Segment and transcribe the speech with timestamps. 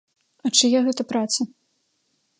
[0.49, 1.41] А чыя гэта праца?